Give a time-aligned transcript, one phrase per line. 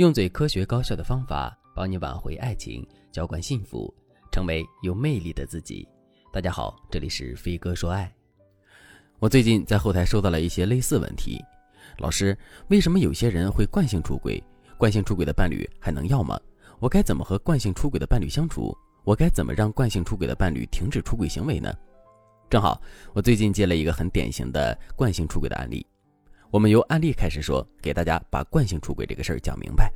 [0.00, 3.94] 用最科学高效的方法帮你挽回爱情，浇灌幸福，
[4.32, 5.86] 成为有魅力的自己。
[6.32, 8.10] 大家好，这里是飞哥说爱。
[9.18, 11.38] 我最近在后台收到了一些类似问题，
[11.98, 12.34] 老师，
[12.68, 14.42] 为什么有些人会惯性出轨？
[14.78, 16.40] 惯性出轨的伴侣还能要吗？
[16.78, 18.74] 我该怎么和惯性出轨的伴侣相处？
[19.04, 21.70] 我该怎么让惯性出轨的伴侣停止出轨行为呢？
[22.48, 22.80] 正好，
[23.12, 25.86] 我最近接了一个很典型的惯性出轨的案例。
[26.50, 29.92] 我们由案例开始说，给大家把惯性出轨这个事儿讲明白。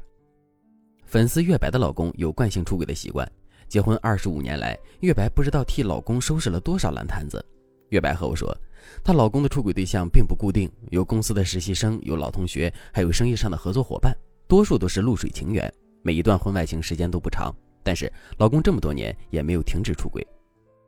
[1.05, 3.29] 粉丝月白的老公有惯性出轨的习惯，
[3.67, 7.45] 结婚二十五年来，月白不知道替老公收拾了多少烂摊子。
[7.89, 8.57] 月白和我说，
[9.03, 15.73] 她老公的出轨对象并不固定，有公司的实习生，有老同学，还有生意上的合作伙伴，多数都是露水情缘。
[16.03, 20.25] 每一段婚外情时间都不长，但是老公这么多年也没有停止出轨。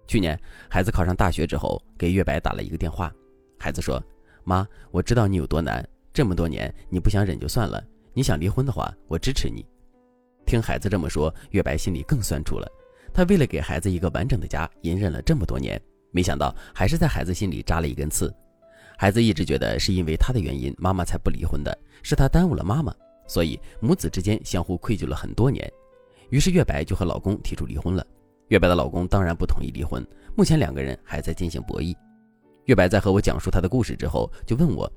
[0.07, 0.39] 去年
[0.71, 3.13] 孩子考上大学之后，给月白打了一个电话，
[3.59, 4.01] 孩子说。
[4.47, 9.67] 妈，我知道你有多难，这么多年你不想忍就算了，你想离婚的话，我支持你。
[10.47, 12.71] 听孩子这么说，月白心里更酸楚了。
[13.13, 18.33] 她为了给孩子一个完整的家，隐忍了这么多年，没想到还是在孩子心里扎了一根刺。
[18.97, 22.95] 孩子一直觉得是因为他的原因，妈妈才不离婚的，是他耽误了妈妈，
[23.27, 25.69] 所以母子之间相互愧疚了很多年。
[26.31, 28.07] 于是月白就和老公提出离婚了。
[28.47, 31.93] 月白的老公当然不同意离婚，目前两个人还在进行博弈。
[32.67, 34.93] 月白在和我讲述她的故事之后，就问我：“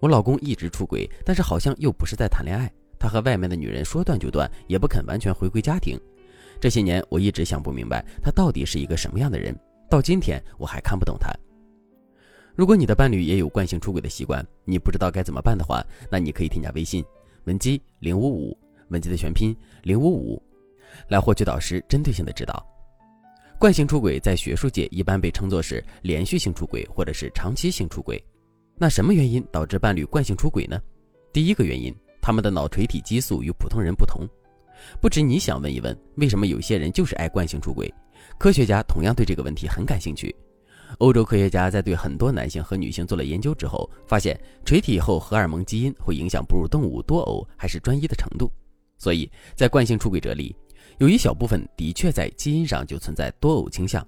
[0.00, 2.70] 我老公一直出轨，但是好像又不是在谈恋爱。
[2.98, 5.98] 他和外面的女人说断就断，也不肯完全回归家庭。
[6.60, 9.56] 这些年，我一直想不明白他到底是一个什么样的人。
[9.88, 11.32] 到今天，我还看不懂他。
[12.56, 17.04] 如果你的伴侣也有惯性出轨的习惯，你不知道该怎么办的话，那你可以添加微信
[17.44, 20.42] 文姬零五五，文姬的全拼零五五，
[21.08, 22.66] 来获取导师针对性的指导。”
[23.62, 28.20] 惯性出轨在学术界一般被称作是连续性出轨或者是长期性出轨。
[28.76, 30.82] 那什么原因导致伴侣惯性出轨呢？
[31.32, 34.26] 第一个原因，他们的脑垂体激素与普通人不同。
[35.00, 37.88] 不止你想问一问，为什么有些人就是爱惯性出轨？
[38.36, 40.34] 科学家同样对这个问题很感兴趣。
[40.98, 48.50] 欧洲科学家在对很多男性和女性做了研究之后，发现垂体后荷尔蒙基因会影响哺乳动物多偶还是专一的程度。
[48.98, 50.52] 所以在惯性出轨者里。
[50.98, 54.06] 有一小部分的确在基因上就存在多偶倾向，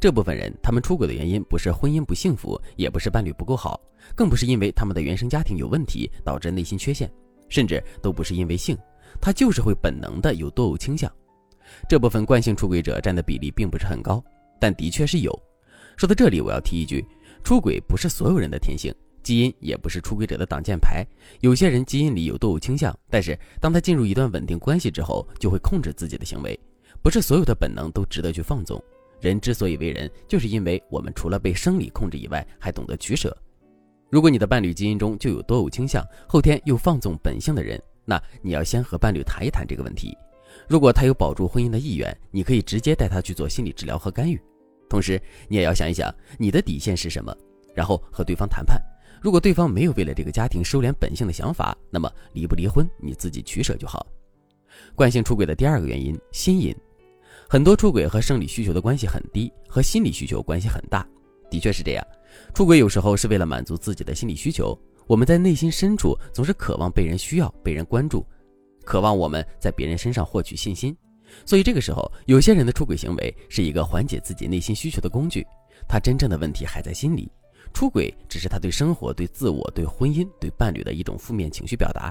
[0.00, 3.80] 这部分人他们出轨的原因不是婚姻不幸福，也不是伴侣不够好，
[4.14, 7.10] 更不是因为他们的原生家庭有问题导致内心缺陷，
[7.48, 8.76] 甚至都不是因为性，
[9.20, 11.10] 他就是会本能的有多偶倾向。
[11.88, 14.22] 这部分惯性出轨者占的比例并不是很高，
[14.60, 15.32] 但的确是有。
[15.96, 17.04] 说到这里，我要提一句，
[17.42, 18.94] 出轨不是所有人的天性。
[19.26, 21.04] 基因也不是出轨者的挡箭牌，
[21.40, 26.56] 有些人基因里有多偶倾向，但是当他进入一段稳定关系之后，就会控制自己的行为。
[27.02, 28.80] 不是所有的本能都值得去放纵。
[29.20, 33.36] 人之所以为人，就是因为我们除了被生理控制以外，还懂得取舍。
[34.10, 40.16] 如果你的伴侣基因中就有多偶倾向，后天又放纵本性的人，那你要先和伴侣谈一谈这个问题。
[40.68, 44.40] 如果他有保住婚姻的意愿，你可以直接带他去做心理治疗和干预。
[44.88, 47.36] 同时，你也要想一想你的底线是什么，
[47.74, 48.80] 然后和对方谈判。
[49.20, 54.06] 如果对方没有为了这个家庭收敛本性的想法，那么离不离婚你自己取舍就好。
[54.94, 56.74] 惯性出轨的第二个原因，心瘾。
[57.48, 61.06] 很多出轨和生理需求的关系很低，和心理需求关系很大。
[61.50, 62.06] 的确是这样，
[62.54, 64.76] 出轨有时候是为了满足自己的心理需求。
[65.06, 68.26] 我们在内心深处总是渴望被人需要、被人关注，
[68.84, 70.96] 渴望我们在别人身上获取信心。
[71.44, 75.46] 所以这个时候，有些人的出轨行为是一个缓解自己内心需求的工具。
[75.88, 77.30] 他真正的问题还在心里。
[77.76, 82.10] 出轨只是他对生活、对自我、对婚姻、对伴侣的一种负面情绪表达。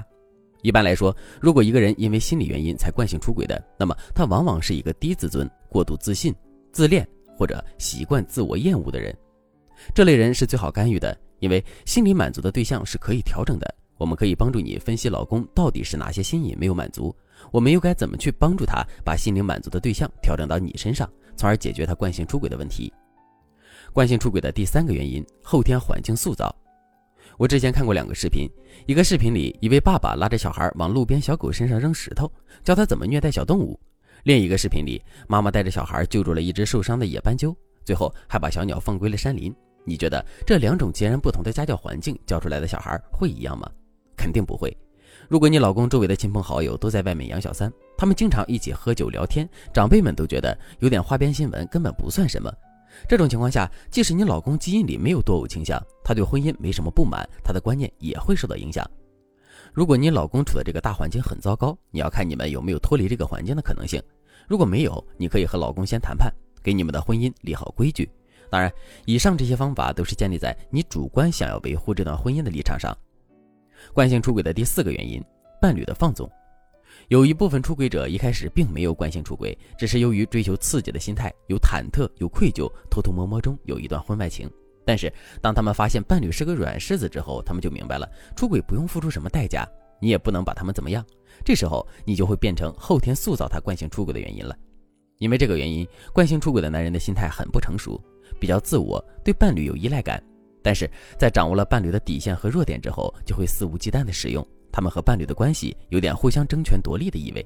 [0.62, 6.32] 一般来说，如果一个人因为心理原因才惯性出轨的，那么他往往是一个低自尊、过度自信、
[6.70, 7.04] 自恋
[7.36, 9.12] 或者习惯自我厌恶的人。
[9.92, 13.74] 这类人是最好干预的，因为心理满足的对象是可以调整的。
[13.98, 17.12] 我们可以帮助你分析老公到底是哪些心理没有满足，
[17.50, 22.92] 我们又该怎么去帮助他把心灵满足的对象调整到你身上，从而解决他惯性出轨的问题。
[23.96, 26.54] 惯性出轨的第三个原因，后天环境塑造。
[27.38, 28.46] 我之前看过两个视频，
[28.84, 32.30] 一个视频里一位爸爸拉着小孩往路边小狗身上扔石头，
[32.62, 33.74] 教他怎么虐待小动物；
[34.24, 37.56] 另一个视频里，妈妈带着小孩救助了一只受伤的野斑鸠，
[37.86, 39.50] 最后还把小鸟放归了山林。
[39.82, 43.66] 你觉得这两种截然不同的家教环境教出来的小孩会一样吗？
[44.14, 44.76] 肯定不会。
[45.26, 52.52] 如果你老公周围的亲朋好友都在外面养小三，他们经常一起喝酒聊天，长辈们都觉得有点花边新闻根本不算什么。
[53.08, 58.88] 这种情况下，即使你老公基因里没有多偶倾向，他对婚姻没什么不满，他的观念也会受到影响。
[59.72, 64.02] 如果你老公处的这个大环境很糟糕，你要看你们有没有脱离这个环境的可能性。
[64.48, 68.08] 如果没有，你可以和老公先谈判，给你们的婚姻立好规矩。
[68.48, 68.72] 当然，
[69.04, 72.96] 以上这些方法都是建立在你主观想要维护这段婚姻的立场上。
[73.92, 75.22] 惯性出轨的第四个原因，
[75.60, 76.30] 伴侣的放纵。
[77.08, 84.50] 有一部分出轨者一开始并没有惯性出轨，只是由于追求刺激的心态，有忐忑、有愧疚，偷偷摸摸中有一段婚外情。
[84.84, 89.64] 但是当他们发现伴侣是个软柿子之后，他们就明白了，出轨不用付出什么代价，
[90.00, 91.04] 你也不能把他们怎么样。
[91.44, 94.56] 这时候你就会变成后天塑造他惯性出轨的原因了。
[95.18, 98.02] 因为这个原因，惯性出轨的男人的心态很不成熟，
[98.40, 100.20] 比较自我，对伴侣有依赖感。
[100.60, 104.44] 但是在掌握了伴侣的底线和弱点之后，就会肆无忌惮的使用。
[104.76, 107.42] 他们和伴侣的关系有点互相争权夺利的意味。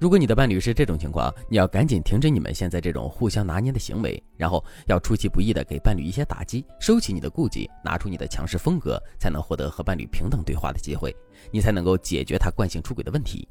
[0.00, 11.14] 如果你的伴侣是这种情况，你要赶紧停止你们现在这种互相拿捏的行为，然后要出其不意的给伴侣一些打击，收起你的顾忌，拿出你的强势风格，才能获得和伴侣平等对话的机会，
[11.52, 13.48] 你才能够解决他惯性出轨的问题。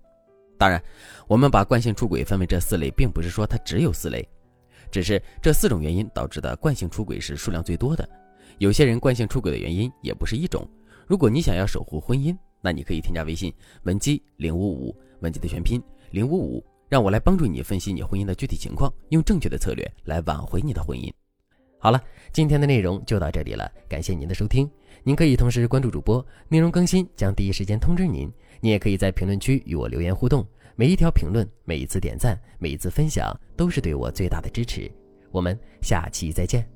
[0.57, 0.83] 当然，
[1.25, 4.27] 我们把惯性出轨分为这四类，并不是说它只有四类，
[4.91, 8.06] 只是这四种原因导致的惯性出轨是数量最多的。
[8.57, 10.68] 有些人惯性出轨的原因也不是一种。
[11.07, 12.35] 如果你想要守护婚姻，
[12.65, 13.53] 那你可以添加微信
[13.83, 15.79] 文姬零五五，文姬的全拼
[16.09, 21.13] 零五五，让我来帮助你分析你婚姻的具体情况，用正确的策略来挽回你的婚姻。
[21.77, 22.03] 好了，
[22.33, 24.67] 今天的内容就到这里了，感谢您的收听。
[25.03, 28.27] 您可以同时关注主播，内容更新将第一时间通知您。
[28.62, 30.44] 你也可以在评论区与我留言互动，
[30.75, 34.91] 每一条评论、每一次点赞、每一次分享，都是对我最大的支持。
[35.29, 36.75] 我们下期再见。